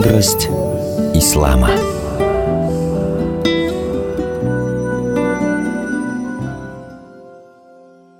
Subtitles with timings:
[0.00, 0.48] Мудрость
[1.12, 1.68] ислама.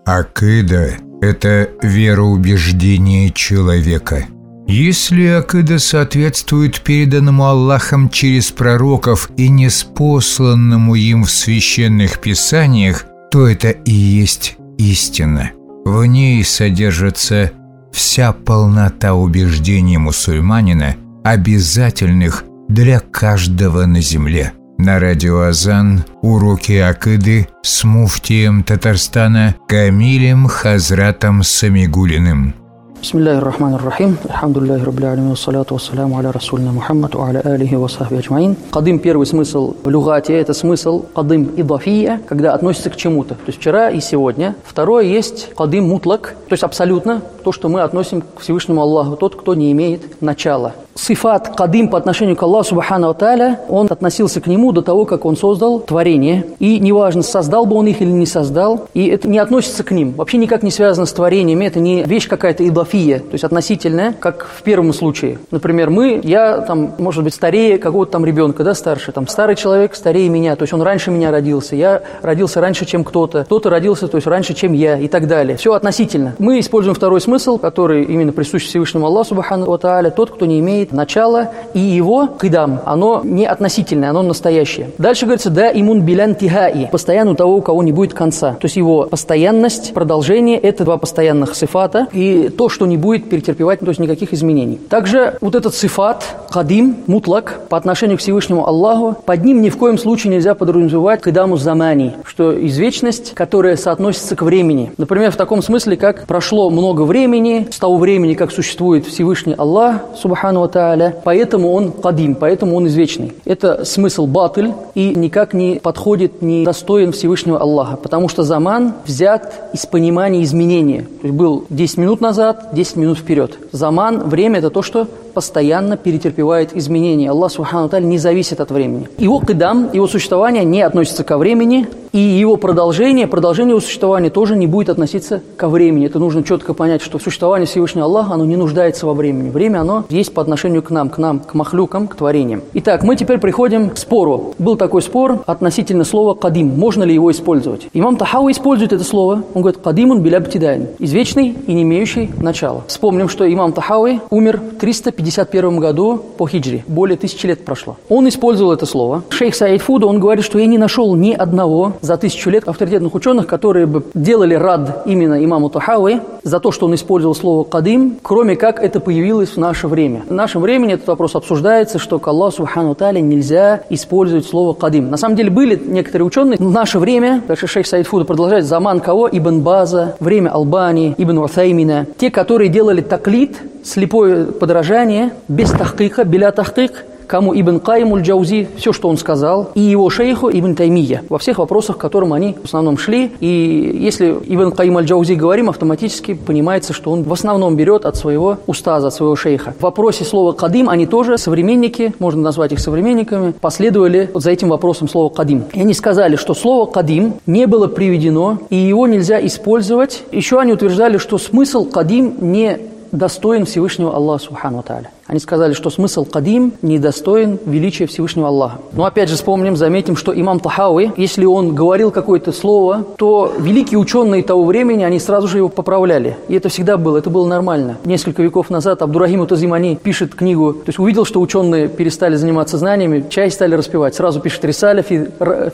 [0.05, 4.27] Акида– это вероубеждение человека.
[4.69, 13.71] Если акида соответствует переданному Аллахом через пророков и неспосланному им в священных писаниях, то это
[13.71, 15.53] и есть истина.
[15.87, 17.53] В ней содержится
[17.91, 24.53] вся полнота убеждений мусульманина, обязательных для каждого на земле.
[24.79, 32.55] На радио Азан уроки акыды с муфтием Татарстана Камилем Хазратом Самигулиным.
[33.03, 37.77] بسم الله الرحمن الرحيم الحمد لله رب العالمين والصلاة والسلام على رسولنا محمد وعلى آله
[37.77, 43.37] وصحبه أجمعين قدым первый смысл в люгате это смысл قدым идафия когда относится к чему-то.
[43.37, 44.55] То есть вчера и сегодня.
[44.65, 46.35] Второе есть قدым мутлак.
[46.49, 49.17] То есть абсолютно то что мы относим к Всевышнему Аллаху.
[49.17, 54.41] Тот кто не имеет начала сифат кадим по отношению к Аллаху Субхану Тааля, он относился
[54.41, 56.47] к нему до того, как он создал творение.
[56.59, 60.13] И неважно, создал бы он их или не создал, и это не относится к ним.
[60.13, 64.47] Вообще никак не связано с творениями, это не вещь какая-то идафия, то есть относительная, как
[64.47, 65.39] в первом случае.
[65.51, 69.95] Например, мы, я там, может быть, старее какого-то там ребенка, да, старше, там старый человек
[69.95, 74.09] старее меня, то есть он раньше меня родился, я родился раньше, чем кто-то, кто-то родился,
[74.09, 75.57] то есть раньше, чем я и так далее.
[75.57, 76.35] Все относительно.
[76.39, 80.80] Мы используем второй смысл, который именно присущ Всевышнему Аллаху Субхану Тааля, тот, кто не имеет
[80.91, 84.91] начало, и его кидам, оно не относительное, оно настоящее.
[84.99, 88.53] Дальше говорится, да имун билян тихаи, постоянно у того, у кого не будет конца.
[88.53, 93.81] То есть его постоянность, продолжение– это два постоянных сифата, и то, что не будет перетерпевать,
[93.81, 94.79] то есть никаких изменений.
[94.89, 99.77] Также вот этот сифат, кадим, мутлак, по отношению к Всевышнему Аллаху, под ним ни в
[99.77, 104.93] коем случае нельзя подразумевать кидаму замани, что извечность, которая соотносится к времени.
[104.97, 109.97] Например, в таком смысле, как прошло много времени, с того времени, как существует Всевышний Аллах,
[110.17, 113.33] субхану Тааля, поэтому он кадим, поэтому он извечный.
[113.45, 119.71] Это смысл батыль и никак не подходит, не достоин Всевышнего Аллаха, потому что заман взят
[119.73, 121.03] из понимания изменения.
[121.03, 123.59] То есть был 10 минут назад, 10 минут вперед.
[123.73, 127.31] Заман, время– это то, что постоянно перетерпевает изменения.
[127.31, 129.09] Аллах Субхану Та'аля не зависит от времени.
[129.19, 134.57] Его кидам, его существование не относится ко времени, и его продолжение, продолжение его существования тоже
[134.57, 136.07] не будет относиться ко времени.
[136.07, 139.51] Это нужно четко понять, что существование Всевышнего Аллаха, оно не нуждается во времени.
[139.51, 142.63] Время, оно есть по отношению к нам, к нам, к махлюкам, к творениям.
[142.75, 144.55] Итак, мы теперь приходим к спору.
[144.59, 146.79] Был такой спор относительно слова «кадим».
[146.79, 147.89] Можно ли его использовать?
[147.95, 149.43] Имам Тахау использует это слово.
[149.55, 152.83] Он говорит «кадимун билябтидайн»– извечный и не имеющий начала.
[152.89, 156.85] Вспомним, что имам Тахауи умер в 351 году по хиджре.
[156.87, 157.97] Более тысячи лет прошло.
[158.09, 159.23] Он использовал это слово.
[159.31, 163.15] Шейх Саид Фуда, он говорит, что я не нашел ни одного за тысячу лет авторитетных
[163.15, 168.19] ученых, которые бы делали рад именно имаму Тахауи за то, что он использовал слово «кадим»,
[168.23, 170.23] кроме как это появилось в наше время.
[170.29, 175.09] В нашем времени этот вопрос обсуждается, что к Аллаху Субхану Таля нельзя использовать слово «кадим».
[175.09, 178.99] На самом деле были некоторые ученые в наше время, дальше шейх Саид Фуда продолжает, заман
[178.99, 179.29] кого?
[179.31, 186.51] Ибн База, время Албани, Ибн Уthаймина, те, которые делали таклит, слепое подражание, без тахкика, беля
[186.51, 191.39] тахкик, кому Ибн Каим Джаузи, все, что он сказал, и его шейху Ибн Таймия, во
[191.39, 193.31] всех вопросах, к которым они в основном шли.
[193.39, 198.59] И если Ибн Каим Аль-Джаузи говорим, автоматически понимается, что он в основном берет от своего
[198.67, 199.75] устаза, от своего шейха.
[199.79, 205.09] В вопросе слова «кадим» они тоже, современники, можно назвать их современниками, последовали за этим вопросом
[205.09, 205.63] слова «кадим».
[205.73, 210.25] И они сказали, что слово «кадим» не было приведено, и его нельзя использовать.
[210.33, 212.81] Еще они утверждали, что смысл «кадим» не
[213.13, 215.11] достоин Всевышнего Аллаха Субхану Тааля.
[215.31, 218.79] Они сказали, что смысл кадим недостоин величия Всевышнего Аллаха.
[218.93, 224.01] Но опять же вспомним, заметим, что имам Тахауи, если он говорил какое-то слово, то великие
[224.01, 226.37] ученые того времени, они сразу же его поправляли.
[226.49, 227.97] И это всегда было, это было нормально.
[228.05, 233.25] Несколько веков назад Абдурахим Тазимани пишет книгу, то есть увидел, что ученые перестали заниматься знаниями,
[233.31, 234.17] чай стали распивать.
[234.17, 235.29] Сразу пишет Рисаля фи,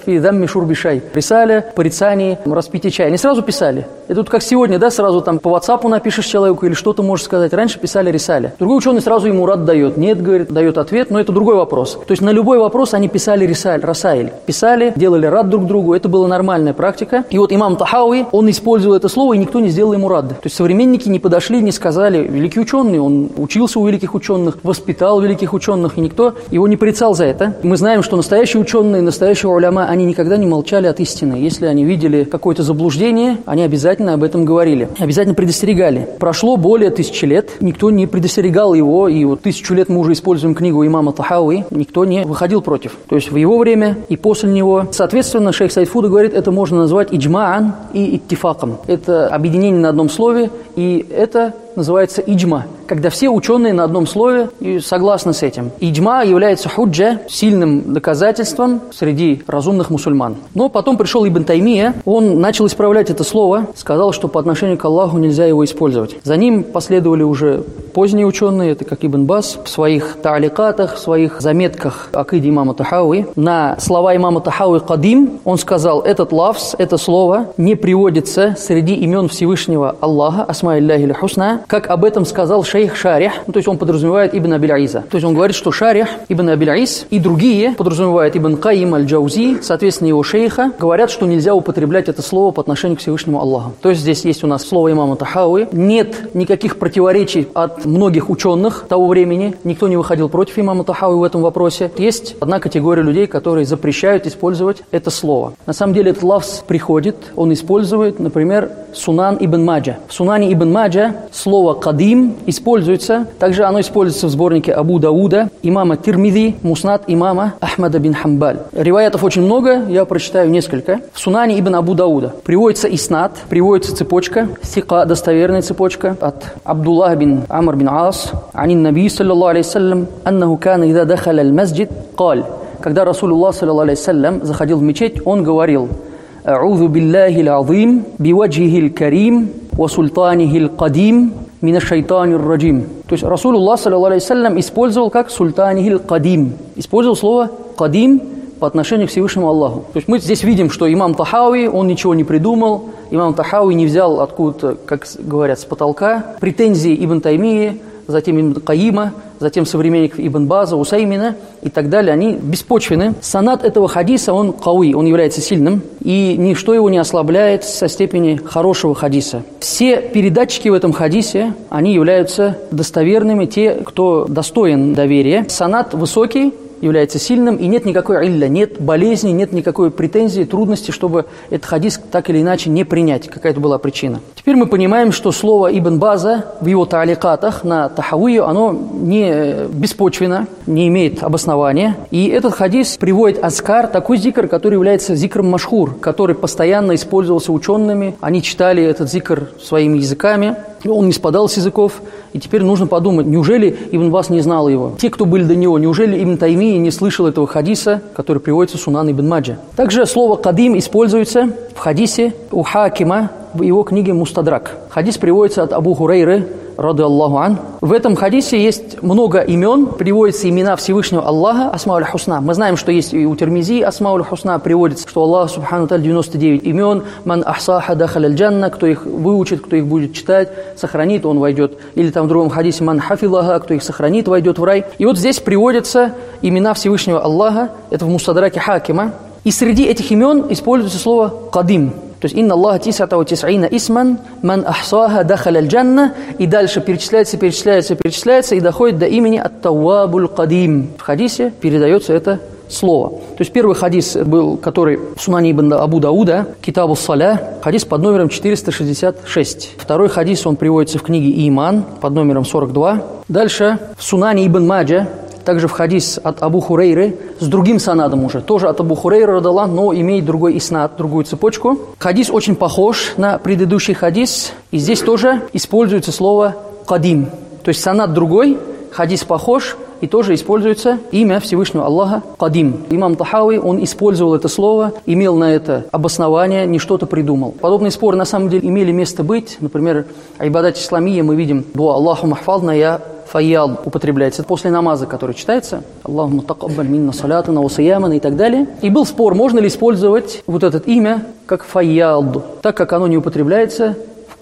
[0.05, 1.03] фи дамми шурбишай.
[1.15, 3.07] Рисаля, порицание, распитие чая.
[3.07, 3.87] Они сразу писали.
[4.07, 7.55] Это вот как сегодня, да, сразу там по WhatsApp напишешь человеку или что-то можешь сказать.
[7.55, 8.55] Раньше писали Рисаля.
[8.59, 9.97] Другой ученый сразу ему Мурат дает.
[9.97, 12.01] Нет, говорит, дает ответ, но это другой вопрос.
[12.05, 14.33] То есть на любой вопрос они писали рисаль, расаиль.
[14.45, 17.23] Писали, делали рад друг другу, это была нормальная практика.
[17.31, 20.31] И вот имам Тахауи, он использовал это слово, и никто не сделал ему рад.
[20.31, 25.21] То есть современники не подошли, не сказали, великий ученый, он учился у великих ученых, воспитал
[25.21, 27.55] великих ученых, и никто его не порицал за это.
[27.63, 31.37] Мы знаем, что настоящие ученые, настоящие уляма, они никогда не молчали от истины.
[31.37, 36.09] Если они видели какое-то заблуждение, они обязательно об этом говорили, обязательно предостерегали.
[36.19, 40.55] Прошло более тысячи лет, никто не предостерегал его, и вот тысячу лет мы уже используем
[40.55, 42.97] книгу имама Тахауи, никто не выходил против.
[43.09, 44.87] То есть в его время и после него.
[44.93, 48.79] Соответственно, шейх Сайфуда говорит, это можно назвать иджмаан и иттифаком.
[48.87, 54.51] Это объединение на одном слове, и это называется иджма, когда все ученые на одном слове
[54.61, 55.71] и согласны с этим.
[55.81, 60.37] Иджма является худжа, сильным доказательством среди разумных мусульман.
[60.55, 64.85] Но потом пришел Ибн Таймия, он начал исправлять это слово, сказал, что по отношению к
[64.85, 66.17] Аллаху нельзя его использовать.
[66.23, 67.63] За ним последовали уже
[67.95, 73.27] поздние ученые, это как Ибн Бас, в своих тааликатах, в своих заметках акиди имама Тахауи.
[73.37, 79.29] На слова имама Тахауи «кадим» он сказал, этот лавс, это слово не приводится среди имен
[79.29, 83.79] Всевышнего Аллаха, асма илляхи хусна, как об этом сказал шейх Шарих, ну, то есть он
[83.79, 85.05] подразумевает Ибн Абиль-Аиза.
[85.11, 90.09] То есть он говорит, что Шарих, Ибн Абиль-Аиз и другие, подразумевает Ибн Каим Аль-Джаузи, соответственно
[90.09, 93.73] его шейха, говорят, что нельзя употреблять это слово по отношению к Всевышнему Аллаху.
[93.83, 95.69] То есть здесь есть у нас слово имама Тахауи.
[95.73, 99.55] Нет никаких противоречий от многих ученых того времени.
[99.65, 101.91] Никто не выходил против имама Тахауи в этом вопросе.
[101.99, 105.55] Есть одна категория людей, которые запрещают использовать это слово.
[105.67, 109.97] На самом деле этот лавс приходит, он использует, например, Сунан ибн Маджа.
[110.09, 113.27] В Сунане ибн Маджа слово «кадим» используется.
[113.39, 118.59] Также оно используется в сборнике Абу Дауда, имама Тирмиди, Муснат имама Ахмада бин Хамбаль.
[118.73, 121.01] Риваятов очень много, я прочитаю несколько.
[121.13, 127.43] В Сунане ибн Абу Дауда приводится иснат, приводится цепочка, сика, достоверная цепочка от Абдуллах бин
[127.51, 132.45] Амр бин Ас, анин Наби, саллаллаху алейхи аннаху кана ида аль-масджид, каль.
[132.81, 135.91] Когда Расулуллах, саллаллаху алейхи заходил в мечеть, он говорил–
[136.48, 141.32] أعوذ بالله العظيم بوجهه الكريم وسلطانه القديم
[141.62, 142.78] من الشيطان الرجيم
[143.08, 146.54] То есть Расулуллах, саллиллаху использовал как султанихил кадим.
[146.78, 148.22] Использовал слово кадим
[148.60, 149.80] по отношению к Всевышнему Аллаху.
[149.92, 153.86] То есть мы здесь видим, что имам Тахауи, он ничего не придумал, имам Тахауи не
[153.86, 160.47] взял откуда-то, как говорят, с потолка, претензии Ибн Таймии, затем Ибн Каима, затем современников Ибн
[160.47, 163.15] База, Усаймина и так далее, они беспочвены.
[163.21, 168.37] Санат этого хадиса, он кауи, он является сильным, и ничто его не ослабляет со степени
[168.37, 169.43] хорошего хадиса.
[169.61, 175.47] Все передатчики в этом хадисе, они являются достоверными, те, кто достоин доверия.
[175.49, 181.27] Санат высокий, является сильным, и нет никакой илля, нет болезни, нет никакой претензии, трудности, чтобы
[181.51, 183.29] этот хадис так или иначе не принять.
[183.29, 184.21] Какая-то была причина.
[184.35, 190.47] Теперь мы понимаем, что слово Ибн База в его тааликатах на Тахавию, оно не беспочвенно,
[190.67, 191.97] не имеет обоснования.
[192.11, 198.17] И этот хадис приводит Аскар, такой зикр, который является зикром Машхур, который постоянно использовался учеными.
[198.21, 202.03] Они читали этот зикр своими языками, он не спадал с языков,
[202.33, 204.93] и теперь нужно подумать, неужели Ибн Бас не знал его?
[204.99, 209.11] Те, кто были до него, неужели Ибн Тайми не слышал этого хадиса, который приводится Сунан
[209.11, 209.59] Ибн Маджа?
[209.75, 214.77] Также слово «кадим» используется в хадисе у Хакима в его книге «Мустадрак».
[214.91, 216.47] Хадис приводится от Абу Хурейры,
[216.77, 217.59] рады Аллаху ан.
[217.81, 222.41] В этом хадисе есть много имен, приводятся имена Всевышнего Аллаха, Асмауль Хусна.
[222.41, 226.65] Мы знаем, что есть и у Термизи Асмауль Хусна приводится, что Аллах, Субхану Таль, 99
[226.65, 231.79] имен, ман ахсаха дахаль джанна, кто их выучит, кто их будет читать, сохранит, он войдет.
[231.95, 234.85] Или там в другом хадисе, ман хафилаха, кто их сохранит, войдет в рай.
[234.99, 236.13] И вот здесь приводятся
[236.43, 239.13] имена Всевышнего Аллаха, это в Мустадраке Хакима.
[239.45, 244.65] И среди этих имен используется слово «кадим», то есть «Инна Аллаха тисата тисаина исман, ман
[244.67, 250.93] ахсаха дахаля джанна» и дальше перечисляется, перечисляется, перечисляется и доходит до имени Ат-Таввабуль Кадим.
[250.97, 253.11] В хадисе передается это слово.
[253.11, 258.03] То есть первый хадис был, который в Сунане ибн Абу Дауда, Китабу Саля, хадис под
[258.03, 259.75] номером 466.
[259.79, 263.03] Второй хадис, он приводится в книге Иман под номером 42.
[263.29, 265.09] Дальше в Сунане ибн Маджа,
[265.47, 269.65] также в хадис от Абу Хурейры с другим санадом уже, тоже от Абу Хурейры радала,
[269.67, 271.79] но имеет другой иснад, другую цепочку.
[271.99, 277.27] Хадис очень похож на предыдущий хадис, и здесь тоже используется слово «кадим».
[277.63, 278.59] То есть санад другой,
[278.91, 282.85] хадис похож, и тоже используется имя Всевышнего Аллаха Кадим.
[282.91, 287.53] Имам Тахауи, он использовал это слово, имел на это обоснование, не что-то придумал.
[287.53, 289.57] Подобные споры на самом деле имели место быть.
[289.61, 290.05] Например,
[290.39, 293.01] Айбадат Исламия мы видим «Дуа Аллаху махфална я
[293.37, 298.67] фаял употребляется после намаза, который читается, Аллаху такаббаль минна салятана ва и так далее.
[298.81, 303.19] И был спор, можно ли использовать вот это имя как фаяд, так как оно не
[303.19, 303.95] употребляется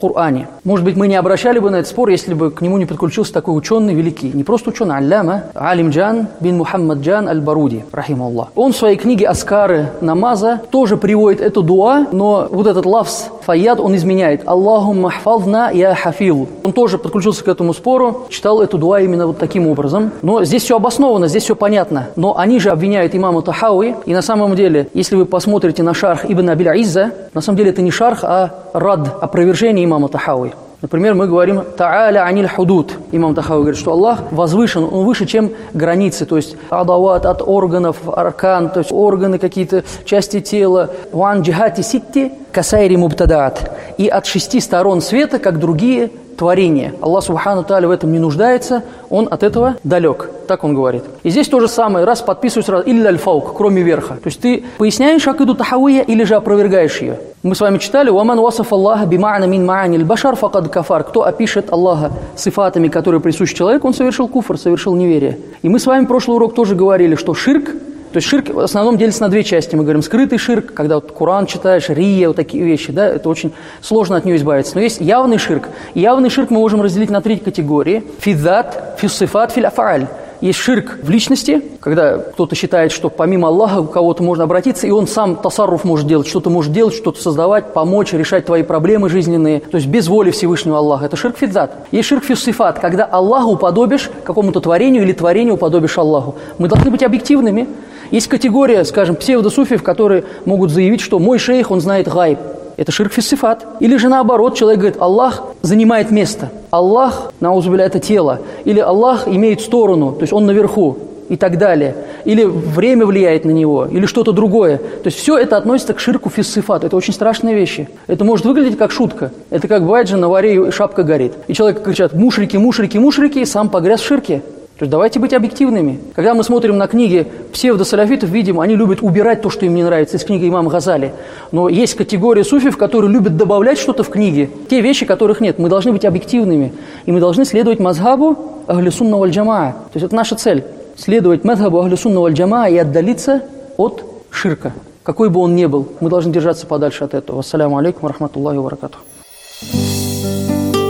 [0.09, 0.49] Коране.
[0.65, 3.33] Может быть, мы не обращали бы на этот спор, если бы к нему не подключился
[3.33, 4.31] такой ученый великий.
[4.33, 8.49] Не просто ученый, алляма, Алим Джан бин Мухаммад Джан аль-Баруди, рахималлах.
[8.55, 13.81] Он в своей книге «Аскары намаза» тоже приводит эту дуа, но вот этот лавс фаяд
[13.81, 14.43] он изменяет.
[14.47, 16.49] Аллаху махфална я хафил.
[16.65, 20.13] Он тоже подключился к этому спору, читал эту дуа именно вот таким образом.
[20.23, 22.09] Но здесь все обосновано, здесь все понятно.
[22.17, 26.25] Но они же обвиняют имама Тахауи, и на самом деле, если вы посмотрите на шарх
[26.29, 30.53] Ибн Абиль Изза, на самом деле это не шарх, а рад, опровержение имама Тахауи.
[30.85, 32.93] Например, мы говорим «Та'аля аниль худуд».
[33.11, 37.97] Имам Тахави говорит, что Аллах возвышен, он выше, чем границы, то есть адават от органов,
[38.07, 40.91] аркан, то есть органы какие-то, части тела.
[41.11, 43.75] «Ван джихати ситти касайри мубтадаат».
[43.97, 46.95] И от шести сторон света, как другие творения.
[47.01, 50.31] Аллах Субхану Тааля в этом не нуждается, он от этого далек.
[50.49, 51.05] Так он говорит.
[51.23, 54.15] И здесь то же самое, раз подписываешь сразу, или альфаук, кроме верха.
[54.15, 57.19] То есть ты поясняешь акиду тахауия или же опровергаешь ее.
[57.43, 61.05] Мы с вами читали, «Ваман васаф Аллаха бима'на мин ма'ани башар факад кафар».
[61.05, 65.39] Кто опишет Аллаха сифатами, которые присущи человеку, он совершил куфр, совершил неверие.
[65.63, 67.71] И мы с вами прошлый урок тоже говорили, что ширк
[68.15, 69.75] то есть ширк в основном делится на две части.
[69.75, 73.53] Мы говорим скрытый ширк, когда вот Коран читаешь, рия, вот такие вещи, да, это очень
[73.81, 74.77] сложно от нее избавиться.
[74.77, 75.69] Но есть явный ширк.
[75.95, 78.05] Явный ширк мы можем разделить на три категории.
[78.21, 80.07] Фидат, фиссифат, филяфааль.
[80.45, 84.91] Есть ширк в личности, когда кто-то считает, что помимо Аллаха у кого-то можно обратиться, и
[84.91, 89.61] он сам тасарруф может делать, что-то может делать, что-то создавать, помочь, решать твои проблемы жизненные.
[89.61, 91.07] То есть без воли Всевышнего Аллаха.
[91.07, 91.87] Это ширк фидзат.
[91.93, 96.35] Есть ширк фиссифат, когда Аллаху уподобишь какому-то творению или творению уподобишь Аллаху.
[96.59, 97.67] Мы должны быть объективными.
[98.11, 102.39] Есть категория, скажем, псевдосуфиев, которые могут заявить, что мой шейх, он знает гайб.
[102.77, 103.67] Это ширк фиссифат.
[103.81, 106.51] Или же наоборот, человек говорит, Аллах занимает место.
[106.71, 108.41] Аллах, наузубиля, это тело.
[108.65, 111.95] Или Аллах имеет сторону, то есть он наверху и так далее.
[112.25, 114.79] Или время влияет на него, или что-то другое.
[114.79, 116.85] То есть все это относится к ширку фиссифат.
[116.85, 117.89] Это очень страшные вещи.
[118.07, 119.31] Это может выглядеть как шутка.
[119.51, 121.35] Это как бывает же на варе шапка горит.
[121.47, 124.43] И человек кричат мушрики, мушрики, мушрики, и сам погряз в ширке.
[124.89, 126.01] Давайте быть объективными.
[126.15, 130.17] Когда мы смотрим на книги псевдосаляфитов, видим, они любят убирать то, что им не нравится,
[130.17, 131.13] из книги имама Газали.
[131.53, 135.59] Но есть категория суфив, которые любят добавлять что-то в книги, те вещи, которых нет.
[135.59, 136.73] Мы должны быть объективными.
[137.07, 138.37] И мы должны следовать мазхабу
[138.67, 139.73] ахлисунна валь джамаа.
[139.73, 140.65] То есть это наша цель.
[140.97, 143.43] Следовать мазхабу ахлисунна валь джамаа и отдалиться
[143.77, 144.73] от ширка.
[145.03, 147.41] Какой бы он ни был, мы должны держаться подальше от этого.
[147.41, 148.91] Ассаляму алейкум, рахматуллахи ва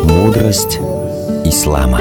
[0.08, 0.78] Мудрость
[1.44, 2.00] ислама.